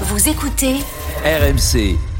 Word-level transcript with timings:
Vous 0.00 0.28
écoutez 0.28 0.80
RMC. 1.24 2.13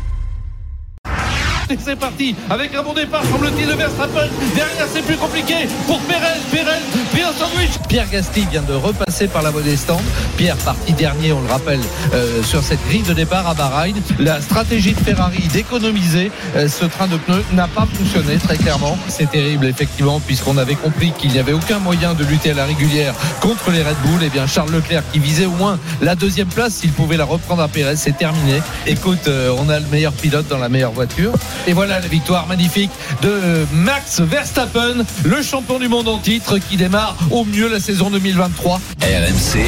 Et 1.70 1.78
c'est 1.82 1.96
parti 1.96 2.36
avec 2.50 2.74
un 2.74 2.82
bon 2.82 2.92
départ 2.92 3.22
semble-t-il 3.24 3.66
de 3.66 3.72
Verstappen. 3.72 4.28
Derrière 4.54 4.86
c'est 4.92 5.02
plus 5.02 5.16
compliqué 5.16 5.54
pour 5.86 5.98
Perez 6.00 6.38
Perez 6.50 6.80
bien 7.14 7.32
sandwich. 7.32 7.70
Pierre 7.88 8.08
Gasly 8.10 8.46
vient 8.50 8.62
de 8.62 8.74
repasser 8.74 9.28
par 9.28 9.42
la 9.42 9.50
des 9.50 9.76
stands 9.76 10.02
Pierre 10.36 10.56
parti 10.58 10.92
dernier 10.92 11.32
on 11.32 11.40
le 11.40 11.48
rappelle 11.48 11.80
euh, 12.12 12.42
sur 12.42 12.62
cette 12.62 12.84
grille 12.86 13.02
de 13.02 13.14
départ 13.14 13.48
à 13.48 13.54
Bahreïn. 13.54 13.94
La 14.18 14.42
stratégie 14.42 14.92
de 14.92 15.00
Ferrari 15.00 15.42
d'économiser 15.52 16.30
euh, 16.56 16.68
ce 16.68 16.84
train 16.84 17.06
de 17.06 17.16
pneus 17.16 17.44
n'a 17.52 17.66
pas 17.68 17.86
fonctionné 17.90 18.36
très 18.36 18.58
clairement. 18.58 18.98
C'est 19.08 19.30
terrible 19.30 19.66
effectivement 19.66 20.20
puisqu'on 20.20 20.58
avait 20.58 20.74
compris 20.74 21.12
qu'il 21.12 21.30
n'y 21.30 21.38
avait 21.38 21.52
aucun 21.52 21.78
moyen 21.78 22.12
de 22.12 22.24
lutter 22.24 22.50
à 22.50 22.54
la 22.54 22.66
régulière 22.66 23.14
contre 23.40 23.70
les 23.70 23.82
Red 23.82 23.96
Bull. 24.04 24.22
Et 24.22 24.28
bien 24.28 24.46
Charles 24.46 24.70
Leclerc 24.70 25.02
qui 25.12 25.18
visait 25.18 25.46
au 25.46 25.52
moins 25.52 25.78
la 26.02 26.14
deuxième 26.14 26.48
place 26.48 26.74
s'il 26.74 26.92
pouvait 26.92 27.16
la 27.16 27.24
reprendre 27.24 27.62
à 27.62 27.68
Perez 27.68 27.96
c'est 27.96 28.18
terminé. 28.18 28.60
Écoute 28.86 29.28
euh, 29.28 29.54
on 29.58 29.70
a 29.70 29.80
le 29.80 29.86
meilleur 29.86 30.12
pilote 30.12 30.48
dans 30.48 30.58
la 30.58 30.68
meilleure 30.68 30.92
voiture 30.92 31.32
et 31.66 31.72
voilà 31.72 32.00
la 32.00 32.08
victoire 32.08 32.46
magnifique 32.46 32.90
de 33.22 33.66
Max 33.72 34.20
Verstappen, 34.20 35.04
le 35.24 35.42
champion 35.42 35.78
du 35.78 35.88
monde 35.88 36.08
en 36.08 36.18
titre 36.18 36.58
qui 36.58 36.76
démarre 36.76 37.16
au 37.30 37.44
mieux 37.44 37.68
la 37.68 37.80
saison 37.80 38.10
2023. 38.10 38.80
RMC. 39.00 39.58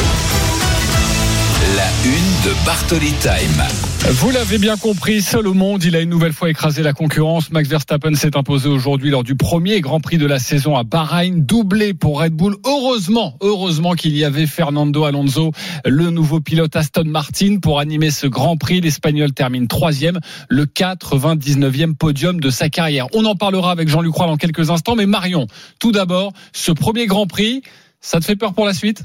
La 1.77 1.89
une 2.05 2.51
de 2.51 2.55
Bartoli 2.65 3.13
Time. 3.21 3.96
Vous 4.09 4.31
l'avez 4.31 4.59
bien 4.59 4.77
compris, 4.77 5.21
seul 5.21 5.49
au 5.49 5.53
monde, 5.53 5.83
il 5.83 5.97
a 5.97 6.01
une 6.01 6.09
nouvelle 6.09 6.33
fois 6.33 6.49
écrasé 6.49 6.85
la 6.85 6.93
concurrence. 6.93 7.51
Max 7.51 7.69
Verstappen 7.69 8.15
s'est 8.15 8.37
imposé 8.37 8.69
aujourd'hui 8.69 9.11
lors 9.11 9.25
du 9.25 9.35
premier 9.35 9.81
Grand 9.81 9.99
Prix 10.01 10.17
de 10.17 10.27
la 10.27 10.39
saison 10.39 10.77
à 10.77 10.85
Bahreïn, 10.85 11.45
doublé 11.45 11.93
pour 11.93 12.21
Red 12.21 12.33
Bull. 12.33 12.57
Heureusement, 12.65 13.37
heureusement 13.41 13.95
qu'il 13.95 14.17
y 14.17 14.25
avait 14.25 14.47
Fernando 14.47 15.05
Alonso, 15.05 15.51
le 15.85 16.11
nouveau 16.11 16.41
pilote 16.41 16.77
Aston 16.77 17.03
Martin, 17.07 17.59
pour 17.61 17.81
animer 17.81 18.13
ce 18.13 18.29
Grand 18.29 18.57
Prix. 18.57 18.81
L'Espagnol 18.81 19.33
termine 19.33 19.67
troisième, 19.67 20.21
le 20.49 20.67
99e 20.67 21.97
podium 21.97 22.39
de 22.39 22.51
sa 22.51 22.69
carrière. 22.69 23.09
On 23.13 23.25
en 23.25 23.35
parlera 23.35 23.73
avec 23.73 23.89
Jean-Luc 23.89 24.15
Roy 24.15 24.27
dans 24.27 24.37
quelques 24.37 24.71
instants, 24.71 24.95
mais 24.95 25.07
Marion, 25.07 25.49
tout 25.81 25.91
d'abord, 25.91 26.33
ce 26.53 26.71
premier 26.71 27.07
Grand 27.07 27.27
Prix, 27.27 27.63
ça 28.01 28.21
te 28.21 28.25
fait 28.25 28.37
peur 28.37 28.55
pour 28.55 28.67
la 28.67 28.73
suite? 28.73 29.03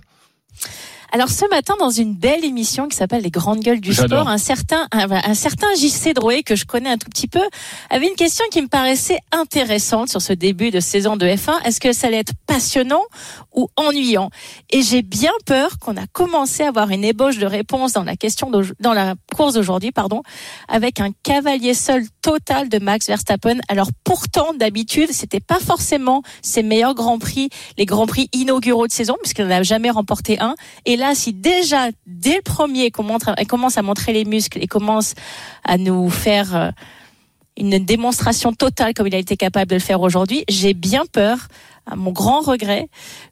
Alors 1.12 1.30
ce 1.30 1.48
matin, 1.50 1.76
dans 1.78 1.90
une 1.90 2.14
belle 2.14 2.46
émission 2.46 2.88
qui 2.88 2.96
s'appelle 2.96 3.22
Les 3.22 3.32
Grandes 3.32 3.60
Gueules 3.60 3.82
du 3.82 3.94
Sport, 3.94 4.30
un 4.30 4.38
certain, 4.38 4.88
un, 4.94 5.12
un, 5.12 5.34
certain 5.34 5.68
JC 5.76 6.14
Drouet, 6.14 6.42
que 6.42 6.56
je 6.56 6.66
connais 6.66 6.90
un 6.90 6.98
tout 6.98 7.10
petit 7.10 7.28
peu, 7.28 7.42
avait 7.90 8.08
une 8.08 8.16
question 8.16 8.46
qui 8.50 8.62
me 8.62 8.70
paraissait 8.70 9.20
intéressante 9.34 10.08
sur 10.08 10.22
ce 10.22 10.32
début 10.32 10.72
de 10.72 10.80
saison 10.80 11.18
de 11.18 11.26
F1. 11.26 11.64
Est-ce 11.66 11.82
que 11.82 11.92
ça 11.92 12.08
allait 12.08 12.20
être 12.20 12.32
passionnant 12.48 13.02
ou 13.54 13.68
ennuyant? 13.76 14.30
Et 14.70 14.82
j'ai 14.84 15.02
bien 15.02 15.34
peur 15.46 15.80
qu'on 15.80 15.98
a 15.98 16.08
commencé 16.08 16.64
à 16.64 16.70
avoir 16.70 16.90
une 16.92 17.04
ébauche 17.04 17.40
de 17.40 17.46
réponse 17.46 17.92
dans 17.92 18.06
la 18.06 18.16
question 18.16 18.50
dans 18.80 18.94
la 18.94 19.16
course 19.36 19.56
d'aujourd'hui, 19.56 19.92
pardon, 19.92 20.24
avec 20.70 21.02
un 21.02 21.10
cavalier 21.24 21.74
seul 21.74 22.04
total 22.22 22.70
de 22.70 22.80
Max 22.80 23.08
Verstappen. 23.08 23.58
Alors 23.68 23.90
pourtant, 24.06 24.54
d'habitude, 24.54 25.12
c'était 25.12 25.42
pas 25.42 25.60
forcément 25.60 26.22
ses 26.42 26.64
meilleurs 26.64 26.96
grands 26.96 27.20
prix, 27.20 27.50
les 27.78 27.86
grands 27.86 28.08
prix 28.08 28.30
inauguraux 28.32 28.88
de 28.88 28.94
saison, 28.94 29.18
puisqu'il 29.22 29.46
n'en 29.46 29.58
a 29.58 29.64
jamais 29.64 29.90
remporté 29.90 30.40
un. 30.40 30.56
Et 30.86 31.01
là, 31.02 31.16
si 31.16 31.34
déjà, 31.34 31.90
dès 32.06 32.36
le 32.36 32.42
premier, 32.42 32.92
elle 33.38 33.48
commence 33.48 33.78
à 33.78 33.82
montrer 33.82 34.14
les 34.14 34.24
muscles 34.24 34.60
et 34.62 34.68
commence 34.68 35.16
à 35.66 35.78
nous 35.78 36.10
faire 36.10 36.56
euh, 36.56 36.72
une 37.58 37.80
démonstration 37.80 38.54
totale 38.54 38.94
comme 38.94 39.08
il 39.08 39.16
a 39.16 39.18
été 39.18 39.36
capable 39.36 39.70
de 39.70 39.76
le 39.76 39.82
faire 39.82 40.02
aujourd'hui, 40.02 40.46
j'ai 40.48 40.74
bien 40.74 41.04
peur, 41.12 41.48
à 41.86 41.96
mon 41.96 42.12
grand 42.12 42.42
regret, 42.42 42.88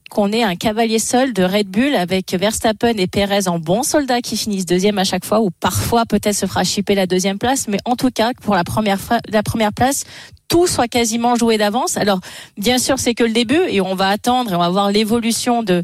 qu'on 0.10 0.32
ait 0.32 0.44
un 0.44 0.56
cavalier 0.56 0.98
seul 0.98 1.34
de 1.34 1.44
Red 1.44 1.68
Bull 1.68 1.96
avec 1.96 2.34
Verstappen 2.34 2.98
et 2.98 3.08
Perez 3.08 3.48
en 3.48 3.60
bons 3.60 3.84
soldats 3.84 4.22
qui 4.22 4.36
finissent 4.36 4.66
deuxième 4.66 4.98
à 4.98 5.04
chaque 5.04 5.24
fois 5.24 5.40
ou 5.40 5.52
parfois 5.52 6.06
peut-être 6.06 6.36
se 6.36 6.48
fera 6.48 6.64
chipper 6.64 6.96
la 6.96 7.06
deuxième 7.06 7.38
place, 7.38 7.68
mais 7.68 7.78
en 7.86 7.96
tout 7.96 8.10
cas 8.10 8.32
pour 8.42 8.56
la 8.56 8.64
première 8.64 9.00
la 9.30 9.44
première 9.44 9.72
place, 9.72 10.06
tout 10.48 10.66
soit 10.66 10.88
quasiment 10.88 11.36
joué 11.36 11.60
d'avance. 11.60 11.96
Alors 11.96 12.20
bien 12.58 12.80
sûr 12.80 12.98
c'est 12.98 13.14
que 13.14 13.24
le 13.24 13.34
début 13.34 13.62
et 13.70 13.82
on 13.82 13.94
va 13.94 14.10
attendre 14.10 14.52
et 14.52 14.56
on 14.56 14.60
va 14.60 14.70
voir 14.70 14.92
l'évolution 14.92 15.62
de 15.62 15.84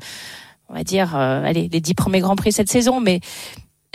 on 0.70 0.74
va 0.74 0.84
dire, 0.84 1.16
euh, 1.16 1.44
allez, 1.44 1.70
les 1.72 1.82
dix 1.82 1.94
premiers 1.94 2.20
grands 2.20 2.36
prix 2.36 2.52
cette 2.52 2.70
saison, 2.70 3.00
mais 3.00 3.20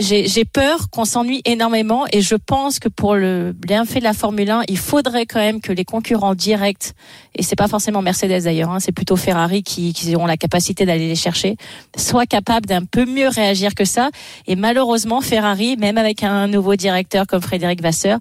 j'ai 0.01 0.45
peur 0.47 0.89
qu'on 0.91 1.05
s'ennuie 1.05 1.43
énormément 1.45 2.07
et 2.11 2.23
je 2.23 2.35
pense 2.35 2.79
que 2.79 2.89
pour 2.89 3.17
le 3.17 3.53
bienfait 3.53 3.99
de 3.99 4.05
la 4.05 4.15
Formule 4.15 4.51
1, 4.51 4.63
il 4.69 4.79
faudrait 4.79 5.27
quand 5.27 5.41
même 5.41 5.61
que 5.61 5.73
les 5.73 5.85
concurrents 5.85 6.35
directs, 6.35 6.93
et 7.35 7.43
c'est 7.43 7.57
pas 7.57 7.69
forcément 7.69 8.01
Mercedes 8.01 8.45
d'ailleurs, 8.45 8.71
hein, 8.71 8.81
c'est 8.81 8.93
plutôt 8.93 9.17
Ferrari 9.17 9.63
qui, 9.63 9.93
qui 9.93 10.15
auront 10.17 10.27
la 10.27 10.39
capacité 10.39 10.87
d'aller 10.87 11.07
les 11.07 11.17
chercher, 11.17 11.57
soient 11.97 12.27
capables 12.27 12.67
d'un 12.67 12.85
peu 12.85 13.05
mieux 13.05 13.29
réagir 13.29 13.75
que 13.75 13.85
ça. 13.85 14.11
Et 14.47 14.57
malheureusement, 14.57 15.21
Ferrari, 15.21 15.77
même 15.77 15.99
avec 15.99 16.23
un 16.23 16.47
nouveau 16.49 16.77
directeur 16.77 17.27
comme 17.27 17.43
Frédéric 17.43 17.83
Vasseur, 17.83 18.19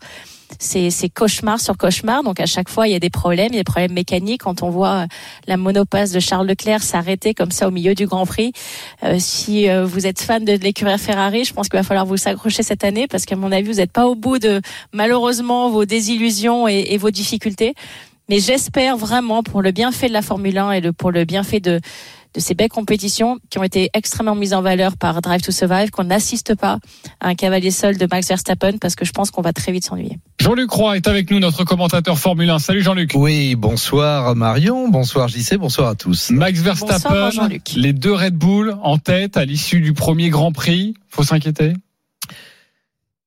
c'est 0.58 1.10
cauchemar 1.10 1.60
sur 1.60 1.78
cauchemar. 1.78 2.24
Donc 2.24 2.40
à 2.40 2.46
chaque 2.46 2.70
fois, 2.70 2.88
il 2.88 2.92
y 2.92 2.96
a 2.96 3.00
des 3.00 3.10
problèmes, 3.10 3.50
il 3.52 3.56
y 3.56 3.60
a 3.60 3.62
des 3.62 3.64
problèmes 3.64 3.94
mécaniques. 3.94 4.42
Quand 4.42 4.64
on 4.64 4.70
voit 4.70 5.06
la 5.48 5.58
monopace 5.58 6.12
de 6.12 6.20
Charles 6.20 6.48
Leclerc 6.48 6.84
s'arrêter 6.84 7.34
comme 7.34 7.52
ça 7.52 7.68
au 7.68 7.72
milieu 7.72 7.96
du 7.96 8.08
Grand 8.08 8.26
Prix, 8.26 8.54
euh, 9.04 9.18
si 9.20 9.70
euh, 9.70 9.86
vous 9.86 10.08
êtes 10.08 10.22
fan 10.22 10.44
de 10.44 10.54
l'écurie 10.54 10.98
Ferrari, 10.98 11.44
je 11.46 11.54
pense 11.54 11.70
qu'il 11.70 11.78
va 11.78 11.84
falloir 11.84 12.06
vous 12.06 12.18
s'accrocher 12.18 12.64
cette 12.64 12.84
année 12.84 13.08
parce 13.08 13.26
qu'à 13.26 13.36
mon 13.36 13.52
avis, 13.52 13.70
vous 13.70 13.78
n'êtes 13.78 13.92
pas 13.92 14.08
au 14.08 14.16
bout 14.16 14.40
de 14.40 14.62
malheureusement 14.94 15.70
vos 15.70 15.86
désillusions 15.86 16.68
et, 16.68 16.88
et 16.90 16.98
vos 16.98 17.12
difficultés. 17.12 17.76
Mais 18.30 18.40
j'espère 18.40 18.96
vraiment 18.96 19.42
pour 19.42 19.64
le 19.64 19.72
bienfait 19.72 20.08
de 20.08 20.14
la 20.14 20.22
Formule 20.22 20.58
1 20.58 20.72
et 20.74 20.82
le, 20.82 20.94
pour 20.94 21.10
le 21.10 21.26
bienfait 21.26 21.60
de 21.60 21.82
de 22.34 22.40
ces 22.40 22.54
belles 22.54 22.70
compétitions 22.70 23.40
qui 23.50 23.58
ont 23.60 23.64
été 23.64 23.90
extrêmement 23.94 24.36
mises 24.36 24.54
en 24.54 24.62
valeur 24.62 24.98
par 24.98 25.22
Drive 25.22 25.42
to 25.42 25.52
Survive, 25.52 25.90
qu'on 25.90 26.04
n'assiste 26.04 26.56
pas 26.56 26.80
à 27.20 27.30
un 27.30 27.36
cavalier 27.36 27.72
seul 27.72 27.98
de 27.98 28.08
Max 28.10 28.28
Verstappen 28.28 28.78
parce 28.78 28.96
que 28.96 29.06
je 29.06 29.12
pense 29.12 29.32
qu'on 29.32 29.42
va 29.42 29.54
très 29.54 29.72
vite 29.72 29.86
s'ennuyer. 29.86 30.20
Jean-Luc 30.40 30.72
Roy 30.72 30.98
est 30.98 31.08
avec 31.08 31.32
nous, 31.32 31.40
notre 31.40 31.64
commentateur 31.64 32.18
Formule 32.18 32.50
1. 32.50 32.60
Salut 32.60 32.82
Jean-Luc. 32.82 33.12
Oui, 33.16 33.56
bonsoir 33.56 34.36
Marion, 34.36 34.90
bonsoir 34.90 35.28
JC, 35.28 35.58
bonsoir 35.58 35.90
à 35.90 35.96
tous. 35.96 36.30
Max 36.32 36.60
Verstappen, 36.60 37.30
les 37.76 37.94
deux 37.94 38.14
Red 38.14 38.36
Bull 38.36 38.76
en 38.84 38.98
tête 38.98 39.38
à 39.38 39.46
l'issue 39.46 39.82
du 39.82 39.94
premier 39.94 40.30
Grand 40.30 40.52
Prix. 40.52 40.94
Faut 41.10 41.24
s'inquiéter? 41.24 41.74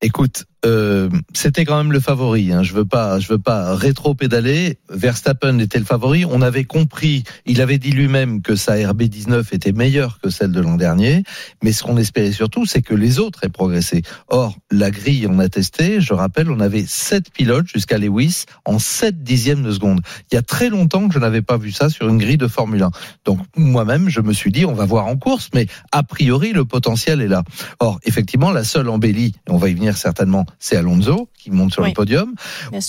Écoute, 0.01 0.45
euh, 0.65 1.09
c'était 1.35 1.65
quand 1.65 1.77
même 1.77 1.93
le 1.93 2.01
favori. 2.01 2.53
Hein. 2.53 2.63
Je 2.63 2.73
veux 2.73 2.85
pas, 2.85 3.19
je 3.19 3.29
veux 3.29 3.39
pas 3.39 3.75
rétro-pédaler. 3.75 4.79
Verstappen 4.89 5.59
était 5.59 5.79
le 5.79 5.85
favori. 5.85 6.25
On 6.25 6.41
avait 6.41 6.65
compris, 6.65 7.25
il 7.47 7.61
avait 7.61 7.79
dit 7.79 7.91
lui-même 7.91 8.43
que 8.43 8.55
sa 8.55 8.77
RB19 8.77 9.53
était 9.53 9.73
meilleure 9.73 10.21
que 10.21 10.31
celle 10.31 10.53
de 10.53 10.61
l'an 10.61 10.77
dernier. 10.77 11.25
Mais 11.63 11.73
ce 11.73 11.83
qu'on 11.83 11.97
espérait 11.97 12.33
surtout, 12.33 12.65
c'est 12.65 12.83
que 12.83 12.95
les 12.95 13.19
autres 13.19 13.45
aient 13.45 13.49
progressé. 13.49 14.03
Or, 14.29 14.57
la 14.71 14.91
grille 14.91 15.27
en 15.27 15.39
a 15.39 15.49
testé. 15.49 16.01
Je 16.01 16.15
rappelle, 16.15 16.51
on 16.51 16.61
avait 16.61 16.85
sept 16.87 17.31
pilotes 17.33 17.67
jusqu'à 17.67 17.99
Lewis 17.99 18.45
en 18.65 18.79
7 18.79 19.23
dixièmes 19.23 19.63
de 19.63 19.73
seconde. 19.73 20.01
Il 20.31 20.35
y 20.37 20.39
a 20.39 20.43
très 20.43 20.69
longtemps 20.69 21.09
que 21.09 21.15
je 21.15 21.19
n'avais 21.19 21.43
pas 21.43 21.57
vu 21.57 21.73
ça 21.73 21.89
sur 21.89 22.09
une 22.09 22.19
grille 22.19 22.37
de 22.37 22.49
Formule 22.49 22.83
1. 22.83 22.91
Donc 23.25 23.41
moi-même, 23.57 24.09
je 24.09 24.21
me 24.21 24.33
suis 24.33 24.53
dit, 24.53 24.65
on 24.65 24.75
va 24.75 24.85
voir 24.85 25.07
en 25.07 25.17
course, 25.17 25.51
mais 25.55 25.67
a 25.91 26.03
priori, 26.03 26.53
le 26.53 26.65
potentiel 26.65 27.21
est 27.21 27.29
là. 27.29 27.43
Or, 27.81 27.99
effectivement, 28.05 28.53
la 28.53 28.65
seule 28.65 28.89
embellie, 28.89 29.35
on 29.49 29.57
va 29.57 29.69
y 29.69 29.75
venir 29.75 29.97
certainement, 29.97 30.47
c'est 30.59 30.77
Alonso 30.77 31.29
qui 31.43 31.51
monte 31.51 31.73
sur 31.73 31.85
le 31.85 31.93
podium. 31.93 32.35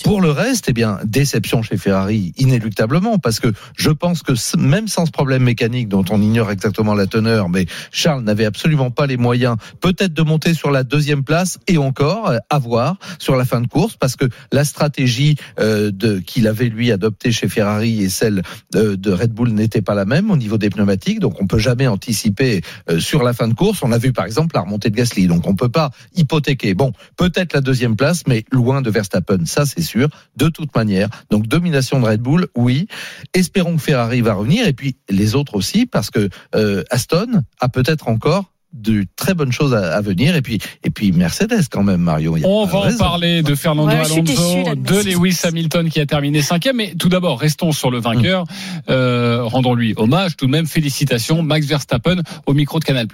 Pour 0.04 0.22
le 0.22 0.30
reste, 0.30 0.66
eh 0.70 0.74
bien, 0.74 1.00
déception 1.04 1.64
chez 1.64 1.78
Ferrari, 1.78 2.34
inéluctablement, 2.38 3.18
parce 3.18 3.40
que 3.40 3.52
je 3.76 3.90
pense 3.90 4.22
que 4.22 4.34
même 4.58 4.88
sans 4.88 5.06
ce 5.06 5.12
problème 5.12 5.44
mécanique 5.44 5.90
dont 5.90 6.06
on 6.12 6.22
ignore 6.22 6.52
exactement 6.52 6.94
la 6.94 7.08
teneur, 7.08 7.50
mais 7.50 7.66
Charles 7.92 8.24
n'avait 8.24 8.46
absolument 8.46 8.92
pas 8.92 9.08
les 9.08 9.18
moyens, 9.18 9.58
peut-être 9.82 10.14
de 10.14 10.22
monter 10.22 10.54
sur 10.54 10.70
la 10.70 10.84
deuxième 10.84 11.24
place 11.24 11.58
et 11.68 11.78
encore 11.78 12.30
euh, 12.30 12.38
à 12.50 12.60
voir 12.60 12.98
sur 13.18 13.36
la 13.36 13.46
fin 13.46 13.62
de 13.62 13.68
course, 13.68 13.96
parce 13.98 14.16
que 14.16 14.26
la 14.52 14.64
stratégie 14.64 15.36
euh, 15.60 15.92
de 15.92 16.20
qu'il 16.20 16.48
avait 16.48 16.70
lui 16.70 16.92
adoptée 16.92 17.32
chez 17.32 17.48
Ferrari 17.48 18.04
et 18.04 18.10
celle 18.10 18.44
euh, 18.76 18.96
de 18.96 19.12
Red 19.12 19.32
Bull 19.32 19.50
n'était 19.50 19.82
pas 19.82 19.96
la 19.96 20.06
même 20.06 20.30
au 20.30 20.38
niveau 20.38 20.58
des 20.58 20.70
pneumatiques, 20.70 21.20
donc 21.20 21.42
on 21.42 21.48
peut 21.48 21.60
jamais 21.60 21.88
anticiper 21.88 22.62
sur 23.00 23.24
la 23.24 23.34
fin 23.34 23.48
de 23.48 23.54
course. 23.54 23.82
On 23.82 23.92
a 23.92 23.98
vu 23.98 24.14
par 24.14 24.26
exemple 24.26 24.56
la 24.56 24.62
remontée 24.62 24.90
de 24.90 24.96
Gasly, 24.96 25.28
donc 25.28 25.48
on 25.48 25.56
peut 25.56 25.70
pas 25.70 25.92
hypothéquer. 26.16 26.74
Bon, 26.74 26.92
peut-être 27.18 27.53
la 27.54 27.62
deuxième 27.62 27.96
place, 27.96 28.24
mais 28.28 28.46
loin 28.52 28.82
de 28.82 28.90
Verstappen, 28.90 29.46
ça 29.46 29.66
c'est 29.66 29.82
sûr, 29.82 30.10
de 30.38 30.50
toute 30.50 30.76
manière. 30.76 31.10
Donc 31.30 31.48
domination 31.48 32.00
de 32.00 32.06
Red 32.06 32.22
Bull, 32.22 32.48
oui. 32.56 32.88
Espérons 33.34 33.76
que 33.78 33.82
Ferrari 33.82 34.22
va 34.22 34.34
revenir, 34.34 34.68
et 34.68 34.74
puis 34.74 34.98
les 35.10 35.36
autres 35.36 35.56
aussi, 35.56 35.86
parce 35.86 36.10
que 36.10 36.30
euh, 36.56 36.84
Aston 36.90 37.44
a 37.60 37.70
peut-être 37.70 38.08
encore 38.08 38.54
de 38.74 39.06
très 39.16 39.34
bonnes 39.34 39.52
choses 39.52 39.74
à, 39.74 40.02
venir 40.02 40.36
et 40.36 40.42
puis 40.42 40.60
et 40.84 40.90
puis 40.90 41.12
Mercedes 41.12 41.68
quand 41.70 41.84
même 41.84 42.02
Mario. 42.02 42.36
On 42.44 42.66
va 42.66 42.80
en 42.80 42.98
parler 42.98 43.44
de 43.44 43.56
Fernando 43.56 43.92
Alonso, 43.92 44.22
de, 44.24 45.12
Lewis 45.12 45.40
Hamilton 45.44 45.90
qui 45.90 46.00
a 46.00 46.06
terminé 46.06 46.42
cinquième. 46.42 46.78
Mais 46.78 46.96
tout 46.98 47.10
d'abord, 47.10 47.40
restons 47.40 47.72
sur 47.72 47.92
le 47.92 48.00
vainqueur. 48.00 48.46
Euh, 48.90 49.44
rendons-lui 49.44 49.94
hommage. 49.98 50.36
Tout 50.36 50.48
de 50.48 50.52
même, 50.52 50.66
félicitations 50.66 51.44
Max 51.44 51.68
Verstappen 51.68 52.22
au 52.48 52.54
micro 52.54 52.80
de 52.80 52.84
Canal+. 52.86 53.08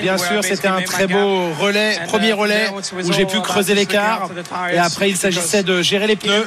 Bien 0.00 0.16
sûr, 0.18 0.44
c'était 0.44 0.68
un 0.68 0.80
très 0.82 1.06
beau 1.06 1.50
relais, 1.58 1.98
premier 2.06 2.32
relais 2.32 2.68
où 3.04 3.12
j'ai 3.12 3.26
pu 3.26 3.40
creuser 3.40 3.74
l'écart. 3.74 4.28
Et 4.72 4.78
après, 4.78 5.10
il 5.10 5.16
s'agissait 5.16 5.62
de 5.62 5.82
gérer 5.82 6.06
les 6.06 6.16
pneus. 6.16 6.44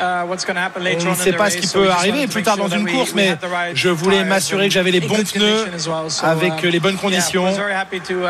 On 0.00 1.10
ne 1.10 1.14
sait 1.14 1.32
pas 1.32 1.50
ce 1.50 1.56
qui 1.58 1.66
peut 1.68 1.90
arriver 1.90 2.26
plus 2.26 2.42
tard 2.42 2.56
dans 2.56 2.68
une 2.68 2.86
course, 2.90 3.12
mais 3.14 3.36
je 3.74 3.88
voulais 3.88 4.24
m'assurer 4.24 4.68
que 4.68 4.74
j'avais 4.74 4.90
les 4.90 5.00
bons 5.00 5.22
pneus 5.24 5.66
avec 6.22 6.62
les 6.62 6.80
bonnes 6.80 6.96
conditions. 6.96 7.46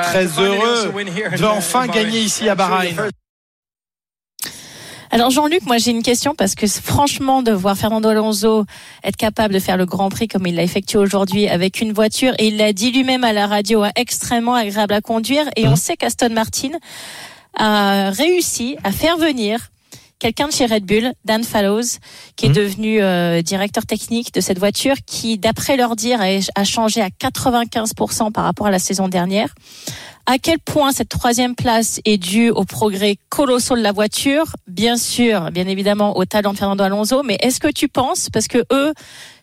Très 0.02 0.26
heureux 0.38 0.92
de 1.38 1.44
enfin 1.44 1.86
gagner 1.86 2.20
ici 2.20 2.48
à 2.48 2.54
Bahreïn. 2.54 2.94
Alors 5.14 5.30
Jean-Luc, 5.30 5.64
moi 5.66 5.78
j'ai 5.78 5.92
une 5.92 6.02
question 6.02 6.34
parce 6.34 6.56
que 6.56 6.66
franchement 6.66 7.42
de 7.42 7.52
voir 7.52 7.78
Fernando 7.78 8.08
Alonso 8.08 8.64
être 9.04 9.16
capable 9.16 9.54
de 9.54 9.60
faire 9.60 9.76
le 9.76 9.86
Grand 9.86 10.08
Prix 10.08 10.26
comme 10.26 10.44
il 10.44 10.56
l'a 10.56 10.64
effectué 10.64 10.98
aujourd'hui 10.98 11.46
avec 11.46 11.80
une 11.80 11.92
voiture 11.92 12.32
et 12.40 12.48
il 12.48 12.56
l'a 12.56 12.72
dit 12.72 12.90
lui-même 12.90 13.22
à 13.22 13.32
la 13.32 13.46
radio, 13.46 13.84
hein, 13.84 13.92
extrêmement 13.94 14.56
agréable 14.56 14.92
à 14.92 15.00
conduire 15.00 15.48
et 15.54 15.68
on 15.68 15.70
mhm. 15.70 15.76
sait 15.76 15.96
qu'Aston 15.96 16.30
Martin 16.30 16.70
a 17.56 18.10
réussi 18.10 18.76
à 18.82 18.90
faire 18.90 19.16
venir 19.16 19.70
quelqu'un 20.18 20.48
de 20.48 20.52
chez 20.52 20.66
Red 20.66 20.84
Bull, 20.84 21.12
Dan 21.24 21.44
Fallows, 21.44 21.98
qui 22.36 22.46
est 22.46 22.50
mhm. 22.50 22.54
devenu 22.54 23.02
euh, 23.02 23.42
directeur 23.42 23.86
technique 23.86 24.32
de 24.32 24.40
cette 24.40 24.58
voiture, 24.58 24.96
qui, 25.06 25.38
d'après 25.38 25.76
leur 25.76 25.96
dire, 25.96 26.20
a 26.54 26.64
changé 26.64 27.00
à 27.00 27.08
95% 27.08 28.32
par 28.32 28.44
rapport 28.44 28.66
à 28.66 28.70
la 28.70 28.78
saison 28.78 29.08
dernière 29.08 29.54
à 30.26 30.38
quel 30.38 30.58
point 30.58 30.92
cette 30.92 31.08
troisième 31.08 31.54
place 31.54 32.00
est 32.04 32.16
due 32.16 32.50
au 32.50 32.64
progrès 32.64 33.16
colossal 33.28 33.78
de 33.78 33.82
la 33.82 33.92
voiture? 33.92 34.56
Bien 34.66 34.96
sûr, 34.96 35.50
bien 35.50 35.66
évidemment 35.66 36.16
au 36.16 36.24
talent 36.24 36.52
de 36.52 36.58
Fernando 36.58 36.82
Alonso, 36.82 37.22
mais 37.22 37.36
est-ce 37.40 37.60
que 37.60 37.68
tu 37.70 37.88
penses, 37.88 38.30
parce 38.30 38.48
que 38.48 38.64
eux 38.72 38.94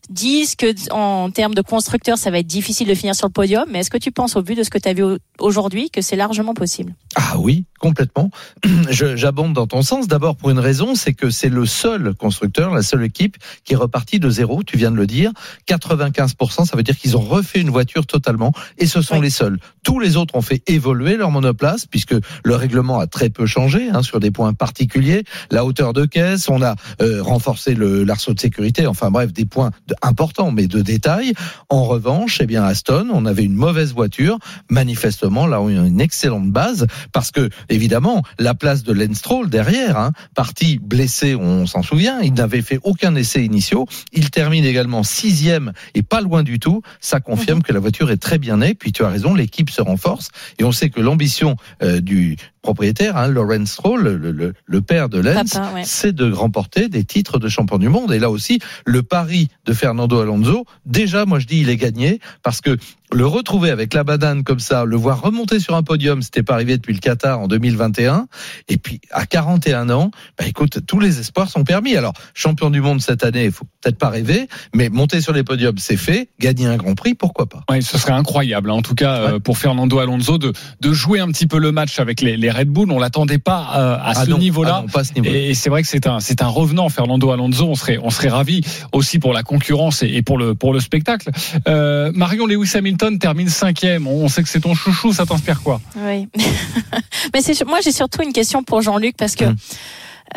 disent 0.09 0.55
que 0.55 0.91
en 0.91 1.31
termes 1.31 1.53
de 1.53 1.61
constructeurs, 1.61 2.17
ça 2.17 2.31
va 2.31 2.39
être 2.39 2.47
difficile 2.47 2.87
de 2.87 2.95
finir 2.95 3.15
sur 3.15 3.27
le 3.27 3.31
podium, 3.31 3.65
mais 3.69 3.79
est-ce 3.79 3.89
que 3.89 3.97
tu 3.97 4.11
penses, 4.11 4.35
au 4.35 4.41
vu 4.41 4.55
de 4.55 4.63
ce 4.63 4.69
que 4.69 4.77
tu 4.77 4.89
as 4.89 4.93
vu 4.93 5.03
aujourd'hui, 5.39 5.89
que 5.89 6.01
c'est 6.01 6.15
largement 6.15 6.53
possible? 6.53 6.93
Ah 7.15 7.37
oui, 7.37 7.65
complètement. 7.79 8.29
J'abonde 8.89 9.53
dans 9.53 9.67
ton 9.67 9.81
sens. 9.81 10.07
D'abord 10.07 10.35
pour 10.35 10.49
une 10.49 10.59
raison, 10.59 10.95
c'est 10.95 11.13
que 11.13 11.29
c'est 11.29 11.49
le 11.49 11.65
seul 11.65 12.13
constructeur, 12.13 12.73
la 12.73 12.83
seule 12.83 13.03
équipe 13.03 13.37
qui 13.63 13.73
est 13.73 13.77
repartie 13.77 14.19
de 14.19 14.29
zéro. 14.29 14.63
Tu 14.63 14.77
viens 14.77 14.91
de 14.91 14.95
le 14.95 15.07
dire. 15.07 15.31
95%, 15.67 16.65
ça 16.65 16.77
veut 16.77 16.83
dire 16.83 16.97
qu'ils 16.97 17.17
ont 17.17 17.21
refait 17.21 17.59
une 17.59 17.69
voiture 17.69 18.05
totalement, 18.05 18.53
et 18.77 18.85
ce 18.85 19.01
sont 19.01 19.19
les 19.21 19.29
seuls. 19.29 19.59
Tous 19.83 19.99
les 19.99 20.17
autres 20.17 20.35
ont 20.35 20.41
fait 20.41 20.61
évoluer 20.67 21.17
leur 21.17 21.31
monoplace, 21.31 21.85
puisque 21.85 22.15
le 22.43 22.55
règlement 22.55 22.99
a 22.99 23.07
très 23.07 23.29
peu 23.29 23.45
changé 23.45 23.89
hein, 23.89 24.03
sur 24.03 24.19
des 24.19 24.31
points 24.31 24.53
particuliers. 24.53 25.23
La 25.49 25.65
hauteur 25.65 25.93
de 25.93 26.05
caisse, 26.05 26.49
on 26.49 26.61
a 26.61 26.75
euh, 27.01 27.21
renforcé 27.21 27.75
l'arceau 27.75 28.33
de 28.33 28.39
sécurité. 28.39 28.87
Enfin 28.87 29.11
bref, 29.11 29.33
des 29.33 29.45
points 29.45 29.71
importants, 30.01 30.51
mais 30.51 30.67
de 30.67 30.81
détail. 30.81 31.33
En 31.69 31.83
revanche, 31.83 32.39
eh 32.41 32.45
bien 32.45 32.63
Aston, 32.63 33.09
on 33.11 33.25
avait 33.25 33.43
une 33.43 33.55
mauvaise 33.55 33.93
voiture. 33.93 34.37
Manifestement, 34.69 35.47
là, 35.47 35.61
on 35.61 35.67
a 35.67 35.87
une 35.87 36.01
excellente 36.01 36.51
base, 36.51 36.87
parce 37.11 37.31
que 37.31 37.49
évidemment, 37.69 38.23
la 38.39 38.53
place 38.53 38.83
de 38.83 38.93
Lance 38.93 39.17
Stroll 39.17 39.49
derrière, 39.49 39.97
hein, 39.97 40.11
parti 40.35 40.79
blessé, 40.79 41.35
on 41.35 41.65
s'en 41.65 41.83
souvient, 41.83 42.19
il 42.21 42.33
n'avait 42.33 42.61
fait 42.61 42.79
aucun 42.83 43.15
essai 43.15 43.43
initiaux. 43.43 43.87
Il 44.11 44.29
termine 44.29 44.65
également 44.65 45.03
sixième 45.03 45.73
et 45.93 46.03
pas 46.03 46.21
loin 46.21 46.43
du 46.43 46.59
tout. 46.59 46.81
Ça 46.99 47.19
confirme 47.19 47.59
mhm. 47.59 47.63
que 47.63 47.73
la 47.73 47.79
voiture 47.79 48.11
est 48.11 48.17
très 48.17 48.37
bien 48.37 48.57
née. 48.57 48.73
Puis 48.73 48.91
tu 48.91 49.03
as 49.03 49.09
raison, 49.09 49.33
l'équipe 49.33 49.69
se 49.69 49.81
renforce 49.81 50.29
et 50.59 50.63
on 50.63 50.71
sait 50.71 50.89
que 50.89 51.01
l'ambition 51.01 51.55
euh, 51.83 52.01
du 52.01 52.37
propriétaire, 52.61 53.17
hein, 53.17 53.27
Lawrence 53.27 53.71
Stroll, 53.71 54.03
le, 54.03 54.53
le, 54.65 54.81
père 54.81 55.09
de 55.09 55.19
Lens, 55.19 55.57
c'est 55.83 56.13
de 56.13 56.31
remporter 56.31 56.89
des 56.89 57.03
titres 57.03 57.39
de 57.39 57.49
champion 57.49 57.77
du 57.77 57.89
monde. 57.89 58.11
Et 58.13 58.19
là 58.19 58.29
aussi, 58.29 58.59
le 58.85 59.03
pari 59.03 59.47
de 59.65 59.73
Fernando 59.73 60.19
Alonso, 60.19 60.65
déjà, 60.85 61.25
moi 61.25 61.39
je 61.39 61.47
dis, 61.47 61.61
il 61.61 61.69
est 61.69 61.77
gagné 61.77 62.19
parce 62.43 62.61
que 62.61 62.77
le 63.13 63.25
retrouver 63.25 63.69
avec 63.69 63.93
la 63.93 64.03
badane 64.03 64.43
comme 64.43 64.59
ça, 64.59 64.85
le 64.85 64.95
voir 64.95 65.21
remonter 65.21 65.59
sur 65.59 65.75
un 65.75 65.83
podium, 65.83 66.21
c'était 66.21 66.43
pas 66.43 66.53
arrivé 66.53 66.77
depuis 66.77 66.93
le 66.93 66.99
Qatar 66.99 67.39
en 67.39 67.47
2021. 67.47 68.27
Et 68.69 68.77
puis 68.77 69.01
à 69.11 69.25
41 69.25 69.89
ans, 69.89 70.11
bah 70.37 70.45
écoute, 70.47 70.79
tous 70.87 70.99
les 70.99 71.19
espoirs 71.19 71.49
sont 71.49 71.63
permis. 71.63 71.95
Alors 71.95 72.13
champion 72.33 72.69
du 72.69 72.81
monde 72.81 73.01
cette 73.01 73.23
année, 73.23 73.45
il 73.45 73.51
faut 73.51 73.65
peut-être 73.81 73.97
pas 73.97 74.09
rêver, 74.09 74.47
mais 74.73 74.89
monter 74.89 75.21
sur 75.21 75.33
les 75.33 75.43
podiums, 75.43 75.77
c'est 75.77 75.97
fait. 75.97 76.29
Gagner 76.39 76.67
un 76.67 76.77
Grand 76.77 76.95
Prix, 76.95 77.13
pourquoi 77.13 77.47
pas? 77.47 77.63
Oui, 77.69 77.83
ce 77.83 77.97
serait 77.97 78.13
incroyable. 78.13 78.69
Hein. 78.69 78.75
En 78.75 78.81
tout 78.81 78.95
cas, 78.95 79.15
euh, 79.15 79.39
pour 79.39 79.57
Fernando 79.57 79.99
Alonso 79.99 80.37
de, 80.37 80.53
de 80.79 80.93
jouer 80.93 81.19
un 81.19 81.27
petit 81.27 81.47
peu 81.47 81.59
le 81.59 81.71
match 81.71 81.99
avec 81.99 82.21
les, 82.21 82.37
les 82.37 82.49
Red 82.49 82.69
Bull, 82.69 82.91
on 82.91 82.99
l'attendait 82.99 83.37
pas 83.37 83.71
euh, 83.75 83.95
à 83.95 84.11
ah 84.15 84.25
ce 84.25 84.31
niveau-là. 84.31 84.85
Ah 84.93 85.01
et 85.23 85.53
c'est 85.53 85.69
vrai 85.69 85.81
que 85.81 85.87
c'est 85.87 86.07
un 86.07 86.19
c'est 86.19 86.41
un 86.41 86.47
revenant 86.47 86.89
Fernando 86.89 87.31
Alonso. 87.31 87.65
On 87.67 87.75
serait 87.75 87.97
on 88.01 88.09
serait 88.09 88.29
ravi 88.29 88.61
aussi 88.91 89.19
pour 89.19 89.33
la 89.33 89.43
concurrence 89.43 90.03
et, 90.03 90.21
pour 90.21 90.37
le 90.37 90.55
pour 90.55 90.73
le 90.73 90.79
spectacle. 90.79 91.29
Euh, 91.67 92.11
Marion 92.13 92.45
Lewis 92.45 92.71
Hamilton 92.75 93.00
termine 93.19 93.49
cinquième. 93.49 94.07
On 94.07 94.27
sait 94.27 94.43
que 94.43 94.49
c'est 94.49 94.61
ton 94.61 94.75
chouchou. 94.75 95.13
Ça 95.13 95.25
t'inspire 95.25 95.61
quoi? 95.61 95.81
Oui. 95.95 96.27
Mais 97.33 97.41
c'est 97.41 97.65
moi 97.65 97.79
j'ai 97.83 97.91
surtout 97.91 98.21
une 98.21 98.33
question 98.33 98.63
pour 98.63 98.81
Jean-Luc 98.81 99.15
parce 99.17 99.35
que. 99.35 99.45
Hum. 99.45 99.55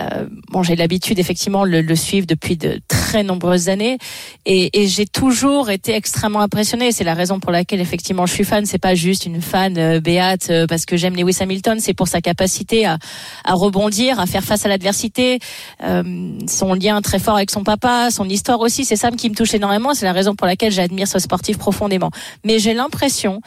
Euh, 0.00 0.26
bon, 0.50 0.62
j'ai 0.62 0.76
l'habitude 0.76 1.18
effectivement 1.18 1.64
le, 1.64 1.80
le 1.80 1.96
suivre 1.96 2.26
depuis 2.26 2.56
de 2.56 2.80
très 2.88 3.22
nombreuses 3.22 3.68
années 3.68 3.98
et, 4.44 4.82
et 4.82 4.88
j'ai 4.88 5.06
toujours 5.06 5.70
été 5.70 5.94
extrêmement 5.94 6.40
impressionnée. 6.40 6.92
C'est 6.92 7.04
la 7.04 7.14
raison 7.14 7.38
pour 7.40 7.52
laquelle 7.52 7.80
effectivement 7.80 8.26
je 8.26 8.32
suis 8.32 8.44
fan. 8.44 8.66
C'est 8.66 8.78
pas 8.78 8.94
juste 8.94 9.26
une 9.26 9.40
fan 9.40 9.78
euh, 9.78 10.00
béate 10.00 10.50
euh, 10.50 10.66
parce 10.66 10.84
que 10.84 10.96
j'aime 10.96 11.14
Lewis 11.14 11.36
Hamilton. 11.40 11.78
C'est 11.80 11.94
pour 11.94 12.08
sa 12.08 12.20
capacité 12.20 12.86
à, 12.86 12.98
à, 13.44 13.54
rebondir, 13.54 14.18
à 14.18 14.26
faire 14.26 14.42
face 14.42 14.66
à 14.66 14.68
l'adversité, 14.68 15.38
euh, 15.82 16.02
son 16.48 16.74
lien 16.74 17.00
très 17.00 17.18
fort 17.18 17.36
avec 17.36 17.50
son 17.50 17.62
papa, 17.62 18.10
son 18.10 18.28
histoire 18.28 18.60
aussi. 18.60 18.84
C'est 18.84 18.96
ça 18.96 19.10
qui 19.10 19.30
me 19.30 19.34
touche 19.34 19.54
énormément. 19.54 19.94
C'est 19.94 20.06
la 20.06 20.12
raison 20.12 20.34
pour 20.34 20.46
laquelle 20.46 20.72
j'admire 20.72 21.08
ce 21.08 21.18
sportif 21.18 21.58
profondément. 21.58 22.10
Mais 22.44 22.58
j'ai 22.58 22.74
l'impression 22.74 23.40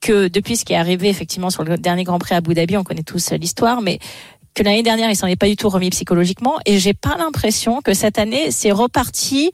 que 0.00 0.28
depuis 0.28 0.56
ce 0.56 0.66
qui 0.66 0.74
est 0.74 0.76
arrivé 0.76 1.08
effectivement 1.08 1.48
sur 1.48 1.64
le 1.64 1.78
dernier 1.78 2.04
Grand 2.04 2.18
Prix 2.18 2.34
à 2.34 2.38
Abu 2.38 2.52
Dhabi, 2.52 2.76
on 2.76 2.84
connaît 2.84 3.02
tous 3.02 3.32
l'histoire, 3.32 3.80
mais 3.80 3.98
que 4.54 4.62
l'année 4.62 4.82
dernière, 4.82 5.10
il 5.10 5.16
s'en 5.16 5.26
est 5.26 5.36
pas 5.36 5.48
du 5.48 5.56
tout 5.56 5.68
remis 5.68 5.90
psychologiquement. 5.90 6.58
Et 6.64 6.78
j'ai 6.78 6.94
pas 6.94 7.16
l'impression 7.16 7.80
que 7.82 7.92
cette 7.92 8.18
année, 8.18 8.50
c'est 8.50 8.72
reparti 8.72 9.50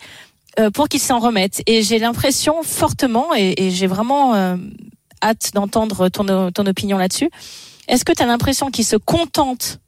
euh, 0.58 0.70
pour 0.70 0.88
qu'il 0.88 1.00
s'en 1.00 1.18
remette. 1.18 1.62
Et 1.66 1.82
j'ai 1.82 1.98
l'impression 1.98 2.62
fortement, 2.62 3.34
et, 3.34 3.70
j'ai 3.70 3.86
vraiment 3.86 4.34
euh, 4.34 4.56
hâte 5.22 5.52
d'entendre 5.54 6.08
ton, 6.08 6.50
ton 6.50 6.66
opinion 6.66 6.98
là-dessus. 6.98 7.30
Est-ce 7.88 8.04
que 8.04 8.12
tu 8.12 8.22
as 8.22 8.26
l'impression 8.26 8.70
qu'il 8.70 8.84
se 8.84 8.96
contente 8.96 9.80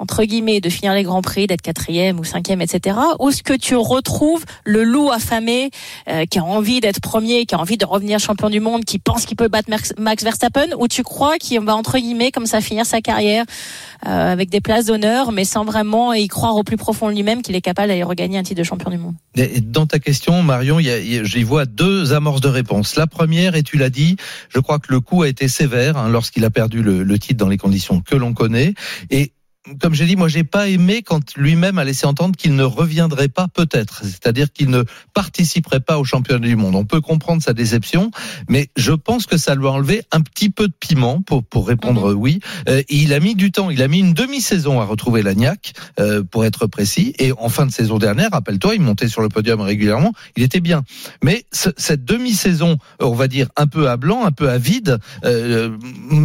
entre 0.00 0.24
guillemets, 0.24 0.60
de 0.60 0.70
finir 0.70 0.94
les 0.94 1.02
grands 1.02 1.20
prix, 1.20 1.46
d'être 1.46 1.60
quatrième 1.60 2.18
ou 2.18 2.24
cinquième, 2.24 2.62
etc. 2.62 2.96
Ou 3.20 3.28
est-ce 3.28 3.42
que 3.42 3.52
tu 3.52 3.76
retrouves 3.76 4.44
le 4.64 4.82
loup 4.82 5.10
affamé 5.10 5.70
euh, 6.08 6.24
qui 6.24 6.38
a 6.38 6.44
envie 6.44 6.80
d'être 6.80 7.00
premier, 7.00 7.44
qui 7.44 7.54
a 7.54 7.60
envie 7.60 7.76
de 7.76 7.84
revenir 7.84 8.18
champion 8.18 8.48
du 8.48 8.60
monde, 8.60 8.84
qui 8.84 8.98
pense 8.98 9.26
qu'il 9.26 9.36
peut 9.36 9.48
battre 9.48 9.68
Max 9.98 10.24
Verstappen, 10.24 10.68
ou 10.78 10.88
tu 10.88 11.02
crois 11.02 11.36
qu'il 11.36 11.60
va 11.60 11.76
entre 11.76 11.98
guillemets 11.98 12.32
comme 12.32 12.46
ça 12.46 12.62
finir 12.62 12.86
sa 12.86 13.02
carrière 13.02 13.44
euh, 14.06 14.32
avec 14.32 14.48
des 14.48 14.62
places 14.62 14.86
d'honneur, 14.86 15.32
mais 15.32 15.44
sans 15.44 15.64
vraiment 15.66 16.14
y 16.14 16.28
croire 16.28 16.56
au 16.56 16.64
plus 16.64 16.78
profond 16.78 17.08
de 17.08 17.14
lui-même 17.14 17.42
qu'il 17.42 17.54
est 17.54 17.60
capable 17.60 17.88
d'aller 17.88 18.02
regagner 18.02 18.38
un 18.38 18.42
titre 18.42 18.58
de 18.58 18.64
champion 18.64 18.90
du 18.90 18.96
monde? 18.96 19.14
Dans 19.62 19.86
ta 19.86 19.98
question, 19.98 20.42
Marion, 20.42 20.78
j'y 20.80 21.42
vois 21.42 21.66
deux 21.66 22.14
amorces 22.14 22.40
de 22.40 22.48
réponse. 22.48 22.96
La 22.96 23.06
première, 23.06 23.54
et 23.54 23.62
tu 23.62 23.76
l'as 23.76 23.90
dit, 23.90 24.16
je 24.48 24.60
crois 24.60 24.78
que 24.78 24.90
le 24.90 25.00
coup 25.00 25.22
a 25.22 25.28
été 25.28 25.46
sévère 25.46 25.98
hein, 25.98 26.08
lorsqu'il 26.08 26.44
a 26.46 26.50
perdu 26.50 26.82
le, 26.82 27.02
le 27.02 27.18
titre 27.18 27.36
dans 27.36 27.48
les 27.48 27.58
conditions 27.58 28.00
que 28.00 28.16
l'on 28.16 28.32
connaît, 28.32 28.72
et 29.10 29.32
comme 29.78 29.92
j'ai 29.92 30.06
dit, 30.06 30.16
moi, 30.16 30.28
j'ai 30.28 30.44
pas 30.44 30.68
aimé 30.68 31.02
quand 31.02 31.36
lui-même 31.36 31.78
a 31.78 31.84
laissé 31.84 32.06
entendre 32.06 32.34
qu'il 32.34 32.54
ne 32.54 32.62
reviendrait 32.62 33.28
pas, 33.28 33.46
peut-être. 33.46 34.02
C'est-à-dire 34.04 34.50
qu'il 34.52 34.70
ne 34.70 34.84
participerait 35.12 35.80
pas 35.80 35.98
au 35.98 36.04
championnat 36.04 36.46
du 36.46 36.56
monde. 36.56 36.74
On 36.74 36.86
peut 36.86 37.02
comprendre 37.02 37.42
sa 37.42 37.52
déception, 37.52 38.10
mais 38.48 38.70
je 38.76 38.92
pense 38.92 39.26
que 39.26 39.36
ça 39.36 39.54
lui 39.54 39.66
a 39.66 39.70
enlevé 39.70 40.02
un 40.12 40.22
petit 40.22 40.48
peu 40.48 40.66
de 40.66 40.72
piment 40.72 41.20
pour 41.20 41.44
pour 41.44 41.68
répondre 41.68 42.14
mhm. 42.14 42.18
oui. 42.18 42.40
Euh, 42.68 42.82
il 42.88 43.12
a 43.12 43.20
mis 43.20 43.34
du 43.34 43.52
temps. 43.52 43.68
Il 43.68 43.82
a 43.82 43.88
mis 43.88 43.98
une 43.98 44.14
demi-saison 44.14 44.80
à 44.80 44.84
retrouver 44.84 45.22
l'Agnac, 45.22 45.74
euh, 45.98 46.22
pour 46.22 46.46
être 46.46 46.66
précis. 46.66 47.14
Et 47.18 47.32
en 47.32 47.50
fin 47.50 47.66
de 47.66 47.72
saison 47.72 47.98
dernière, 47.98 48.30
rappelle-toi, 48.32 48.74
il 48.74 48.80
montait 48.80 49.08
sur 49.08 49.20
le 49.20 49.28
podium 49.28 49.60
régulièrement. 49.60 50.12
Il 50.36 50.42
était 50.42 50.60
bien. 50.60 50.84
Mais 51.22 51.44
cette 51.50 52.04
demi-saison, 52.04 52.78
on 52.98 53.12
va 53.12 53.28
dire 53.28 53.48
un 53.56 53.66
peu 53.66 53.90
à 53.90 53.98
blanc, 53.98 54.24
un 54.24 54.32
peu 54.32 54.48
à 54.48 54.56
vide, 54.56 54.98
euh, 55.24 55.76